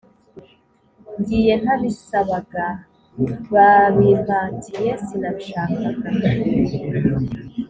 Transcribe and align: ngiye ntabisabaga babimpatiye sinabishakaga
ngiye 1.17 1.53
ntabisabaga 1.61 2.65
babimpatiye 3.53 4.89
sinabishakaga 5.05 6.09